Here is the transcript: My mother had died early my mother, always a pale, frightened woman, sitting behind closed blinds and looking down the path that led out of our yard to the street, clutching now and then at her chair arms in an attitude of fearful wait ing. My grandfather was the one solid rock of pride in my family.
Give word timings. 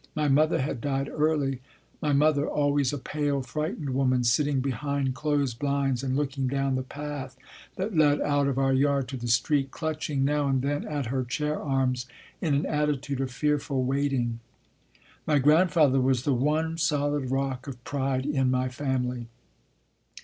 My 0.15 0.27
mother 0.27 0.59
had 0.59 0.81
died 0.81 1.09
early 1.13 1.61
my 2.01 2.11
mother, 2.11 2.47
always 2.49 2.91
a 2.91 2.97
pale, 2.97 3.43
frightened 3.43 3.91
woman, 3.91 4.23
sitting 4.23 4.59
behind 4.59 5.13
closed 5.13 5.59
blinds 5.59 6.01
and 6.01 6.15
looking 6.15 6.47
down 6.47 6.73
the 6.73 6.81
path 6.81 7.37
that 7.75 7.95
led 7.95 8.19
out 8.19 8.47
of 8.47 8.57
our 8.57 8.73
yard 8.73 9.07
to 9.09 9.17
the 9.17 9.27
street, 9.27 9.69
clutching 9.69 10.25
now 10.25 10.47
and 10.47 10.63
then 10.63 10.85
at 10.87 11.05
her 11.13 11.23
chair 11.23 11.61
arms 11.61 12.07
in 12.41 12.55
an 12.55 12.65
attitude 12.65 13.21
of 13.21 13.29
fearful 13.29 13.83
wait 13.83 14.11
ing. 14.11 14.39
My 15.27 15.37
grandfather 15.37 16.01
was 16.01 16.23
the 16.23 16.33
one 16.33 16.79
solid 16.79 17.29
rock 17.29 17.67
of 17.67 17.83
pride 17.83 18.25
in 18.25 18.49
my 18.49 18.69
family. 18.69 19.27